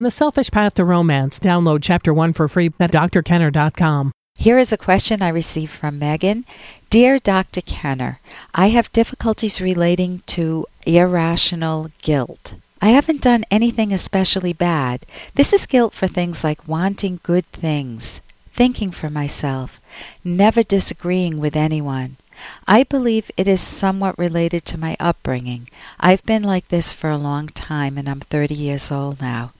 [0.00, 1.40] The Selfish Path to Romance.
[1.40, 4.12] Download Chapter 1 for free at drkenner.com.
[4.36, 6.44] Here is a question I received from Megan.
[6.88, 7.62] Dear Dr.
[7.62, 8.20] Kenner,
[8.54, 12.54] I have difficulties relating to irrational guilt.
[12.80, 15.04] I haven't done anything especially bad.
[15.34, 18.20] This is guilt for things like wanting good things,
[18.50, 19.80] thinking for myself,
[20.22, 22.18] never disagreeing with anyone.
[22.68, 25.68] I believe it is somewhat related to my upbringing.
[25.98, 29.50] I've been like this for a long time and I'm 30 years old now.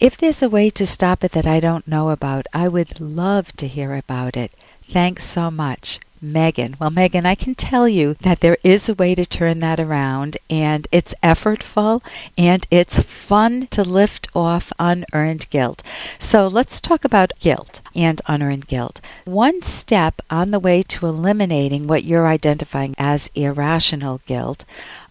[0.00, 3.52] If there's a way to stop it that I don't know about, I would love
[3.56, 4.52] to hear about it.
[4.82, 6.00] Thanks so much.
[6.22, 6.76] Megan.
[6.78, 10.38] Well, Megan, I can tell you that there is a way to turn that around,
[10.48, 12.00] and it's effortful
[12.38, 15.82] and it's fun to lift off unearned guilt.
[16.20, 19.00] So let's talk about guilt and unearned guilt.
[19.24, 24.64] One step on the way to eliminating what you're identifying as irrational guilt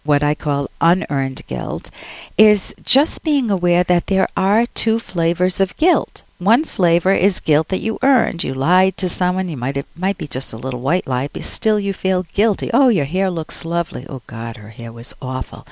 [0.04, 1.90] what I call unearned guilt,
[2.36, 6.22] is just being aware that there are two flavors of guilt.
[6.42, 8.42] One flavor is guilt that you earned.
[8.42, 9.48] You lied to someone.
[9.48, 12.68] You might it might be just a little white lie, but still you feel guilty.
[12.74, 14.04] Oh, your hair looks lovely.
[14.08, 15.64] Oh God, her hair was awful.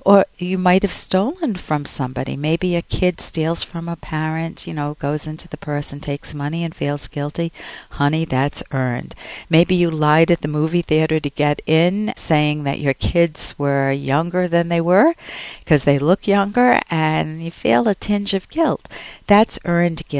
[0.00, 2.36] Or you might have stolen from somebody.
[2.36, 4.66] Maybe a kid steals from a parent.
[4.66, 7.52] You know, goes into the purse and takes money and feels guilty.
[7.90, 9.14] Honey, that's earned.
[9.50, 13.92] Maybe you lied at the movie theater to get in, saying that your kids were
[13.92, 15.14] younger than they were
[15.58, 18.88] because they look younger, and you feel a tinge of guilt.
[19.26, 20.13] That's earned guilt,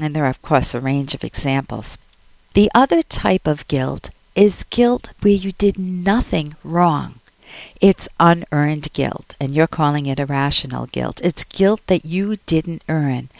[0.00, 1.98] and there are, of course, a range of examples.
[2.54, 7.20] The other type of guilt is guilt where you did nothing wrong.
[7.80, 11.20] It's unearned guilt, and you're calling it irrational guilt.
[11.24, 13.30] It's guilt that you didn't earn.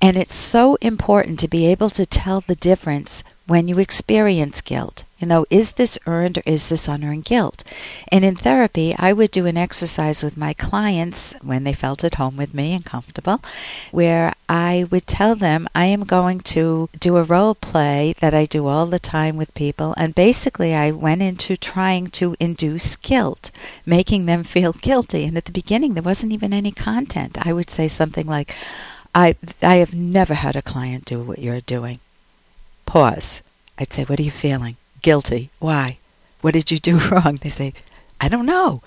[0.00, 5.04] And it's so important to be able to tell the difference when you experience guilt.
[5.18, 7.64] You know, is this earned or is this unearned guilt?
[8.12, 12.16] And in therapy, I would do an exercise with my clients when they felt at
[12.16, 13.42] home with me and comfortable,
[13.90, 18.44] where I would tell them I am going to do a role play that I
[18.44, 19.92] do all the time with people.
[19.96, 23.50] And basically, I went into trying to induce guilt,
[23.88, 25.24] making them feel guilty.
[25.24, 27.44] And at the beginning, there wasn't even any content.
[27.46, 28.54] I would say something like,
[29.14, 31.98] I, I have never had a client do what you're doing.
[32.86, 33.42] Pause.
[33.78, 34.76] I'd say, What are you feeling?
[35.02, 35.50] Guilty.
[35.58, 35.98] Why?
[36.40, 37.36] What did you do wrong?
[37.36, 37.72] They say,
[38.20, 38.82] I don't know.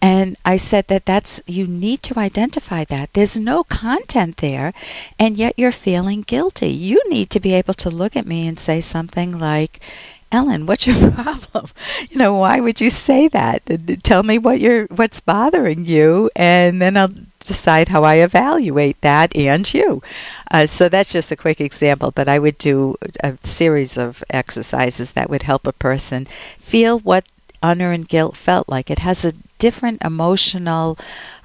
[0.00, 3.12] And I said that that's, you need to identify that.
[3.12, 4.72] There's no content there,
[5.18, 6.70] and yet you're feeling guilty.
[6.70, 9.80] You need to be able to look at me and say something like,
[10.32, 11.66] Ellen, what's your problem?
[12.08, 13.62] You know, why would you say that?
[14.02, 19.34] Tell me what you're, what's bothering you, and then I'll decide how I evaluate that
[19.36, 20.02] and you.
[20.50, 25.12] Uh, so that's just a quick example, but I would do a series of exercises
[25.12, 26.26] that would help a person
[26.58, 27.24] feel what
[27.62, 28.90] unearned guilt felt like.
[28.90, 30.98] It has a different emotional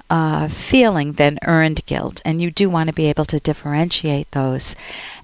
[0.08, 4.76] uh, feeling than earned guilt, and you do want to be able to differentiate those.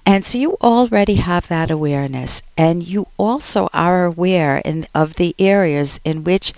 [0.05, 5.35] And so you already have that awareness, and you also are aware in, of the
[5.39, 6.53] areas in which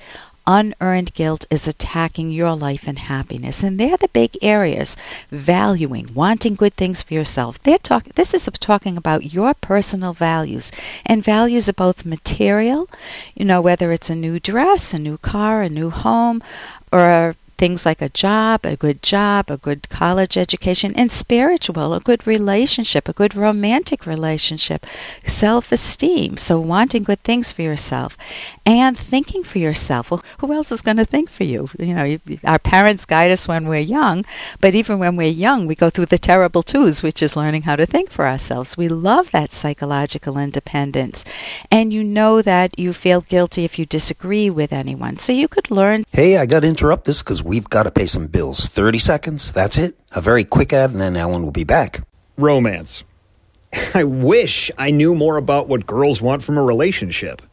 [0.48, 3.64] unearned guilt is attacking your life and happiness.
[3.64, 4.96] And they're the big areas
[5.30, 7.60] valuing, wanting good things for yourself.
[7.60, 10.72] They're talking this is talking about your personal values.
[11.06, 12.90] And values are both material,
[13.36, 16.44] you know, whether it's a new dress, a new car, a new home,
[16.92, 22.00] or things like a job, a good job, a good college education, and spiritual, a
[22.00, 24.86] good relationship, a good romantic relationship,
[25.26, 26.38] self esteem.
[26.38, 28.18] So, wanting good things for yourself
[28.66, 30.12] and thinking for yourself.
[30.12, 31.70] Well, who else is going to think for you?
[31.80, 34.26] You know, our parents guide us when we're young,
[34.60, 37.76] but even when we're young, we go through the terrible twos, which is learning how
[37.76, 38.78] to think for ourselves.
[38.78, 41.24] We love that psychological independence.
[41.72, 45.18] And you know that you feel guilty if you disagree with anyone.
[45.18, 46.04] So, you could learn.
[46.12, 48.68] Hey, I got to interrupt this because we've got to pay some bills.
[48.68, 49.96] 30 seconds, that's it.
[50.12, 52.06] A very quick ad, and then Ellen will be back.
[52.38, 53.04] Romance.
[53.94, 57.44] I wish I knew more about what girls want from a relationship.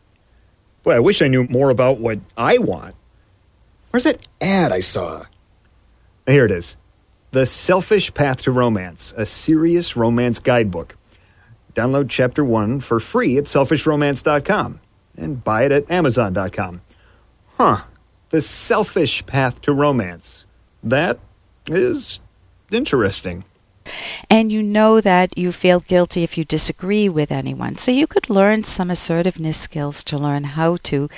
[0.83, 2.97] Boy, I wish I knew more about what I want.
[3.91, 5.27] Where's that ad I saw?
[6.27, 6.77] Here it is
[7.33, 10.97] The Selfish Path to Romance, a serious romance guidebook.
[11.75, 14.81] Download chapter one for free at selfishromance.com
[15.17, 16.81] and buy it at amazon.com.
[17.59, 17.83] Huh.
[18.33, 20.47] The Selfish Path to Romance.
[20.83, 21.19] That
[21.67, 22.19] is
[22.71, 23.45] interesting.
[24.31, 27.77] And you know that you feel guilty if you disagree with anyone.
[27.77, 31.11] So you could learn some assertiveness skills to learn how to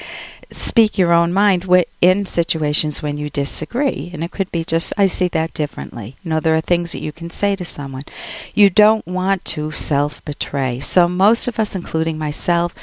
[0.51, 1.67] speak your own mind
[2.01, 4.11] in situations when you disagree.
[4.13, 6.17] And it could be just, I see that differently.
[6.25, 8.07] You know, there are things that you can say to someone.
[8.55, 10.81] You don't want to self betray.
[10.81, 12.75] So most of us, including myself,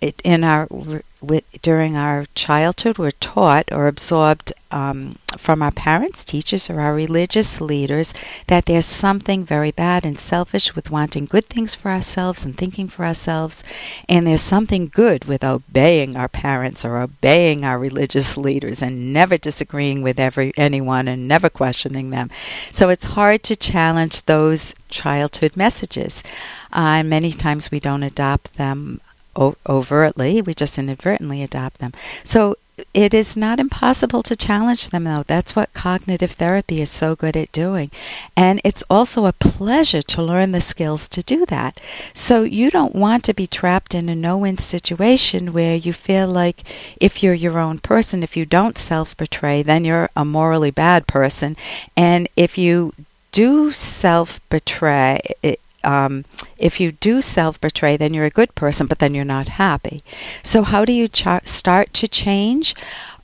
[0.00, 0.68] in our
[1.24, 6.94] with, during our childhood we're taught or absorbed um, from our parents, teachers, or our
[6.94, 8.12] religious leaders
[8.48, 12.88] that there's something very bad and selfish with wanting good things for ourselves and thinking
[12.88, 13.62] for ourselves,
[14.08, 19.36] and there's something good with obeying our parents or obeying our religious leaders and never
[19.36, 22.28] disagreeing with every anyone and never questioning them.
[22.72, 26.22] So it's hard to challenge those childhood messages.
[26.72, 29.00] Uh, and many times we don't adopt them
[29.36, 31.92] overtly, we just inadvertently adopt them.
[32.22, 32.56] So
[32.92, 35.22] it is not impossible to challenge them, though.
[35.26, 37.90] That's what cognitive therapy is so good at doing.
[38.36, 41.80] And it's also a pleasure to learn the skills to do that.
[42.12, 46.26] So you don't want to be trapped in a no win situation where you feel
[46.26, 46.64] like
[47.00, 51.06] if you're your own person, if you don't self betray, then you're a morally bad
[51.06, 51.56] person.
[51.96, 52.92] And if you
[53.30, 55.20] do self betray,
[55.84, 56.24] um,
[56.58, 60.02] if you do self betray, then you're a good person, but then you're not happy.
[60.42, 61.08] So, how do you
[61.44, 62.74] start to change?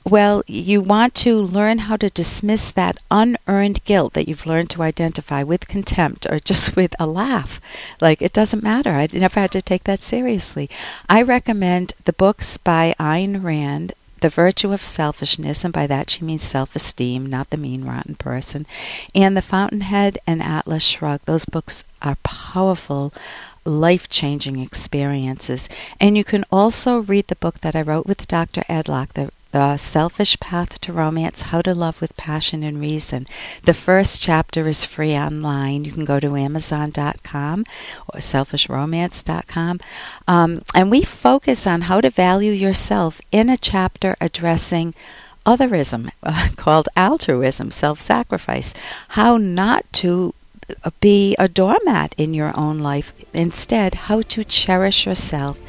[0.03, 4.81] Well, you want to learn how to dismiss that unearned guilt that you've learned to
[4.81, 7.61] identify with contempt or just with a laugh.
[7.99, 8.91] Like, it doesn't matter.
[8.91, 10.69] I never had to take that seriously.
[11.07, 16.23] I recommend the books by Ayn Rand the Virtue of Selfishness, and by that she
[16.23, 18.65] means self esteem, not the mean, rotten person,
[19.13, 21.25] and The Fountainhead and Atlas Shrugged.
[21.25, 23.13] Those books are powerful,
[23.65, 25.67] life changing experiences.
[25.99, 28.63] And you can also read the book that I wrote with Dr.
[28.69, 33.27] Ed Locke, The the Selfish Path to Romance How to Love with Passion and Reason.
[33.63, 35.85] The first chapter is free online.
[35.85, 37.65] You can go to Amazon.com
[38.13, 39.79] or selfishromance.com.
[40.27, 44.93] Um, and we focus on how to value yourself in a chapter addressing
[45.45, 48.73] otherism uh, called altruism, self sacrifice,
[49.09, 50.33] how not to
[50.99, 53.13] be a doormat in your own life.
[53.33, 55.59] Instead, how to cherish yourself.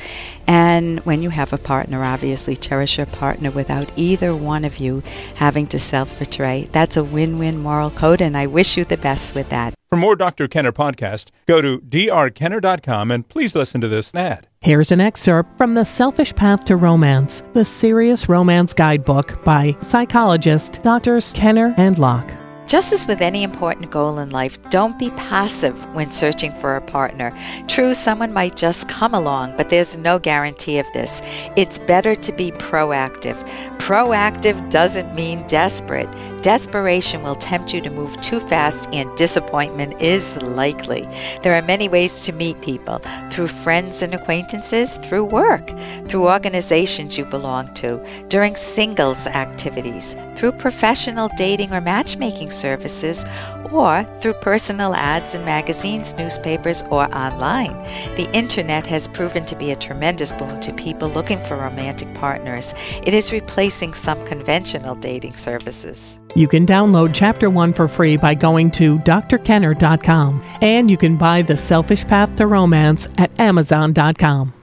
[0.47, 5.03] And when you have a partner, obviously cherish your partner without either one of you
[5.37, 6.69] having to self betray.
[6.73, 9.75] That's a win win moral code, and I wish you the best with that.
[9.89, 10.49] For more Dr.
[10.49, 14.47] Kenner podcast, go to drkenner.com and please listen to this ad.
[14.61, 20.79] Here's an excerpt from The Selfish Path to Romance, the Serious Romance Guidebook by psychologists
[20.79, 21.33] Drs.
[21.35, 22.42] Kenner and Locke.
[22.73, 26.81] Just as with any important goal in life, don't be passive when searching for a
[26.81, 27.31] partner.
[27.69, 31.21] True, someone might just come along, but there's no guarantee of this.
[31.55, 33.37] It's better to be proactive.
[33.83, 36.09] Proactive doesn't mean desperate.
[36.41, 41.03] Desperation will tempt you to move too fast, and disappointment is likely.
[41.43, 43.01] There are many ways to meet people
[43.33, 45.69] through friends and acquaintances, through work,
[46.07, 53.25] through organizations you belong to, during singles activities, through professional dating or matchmaking services,
[53.71, 57.73] or through personal ads in magazines, newspapers, or online.
[58.17, 62.75] The internet has proven to be a tremendous boon to people looking for romantic partners.
[63.05, 66.19] It is replacing some conventional dating services.
[66.35, 71.43] You can download Chapter 1 for free by going to drkenner.com, and you can buy
[71.43, 74.55] The Selfish Path to Romance at amazon.com.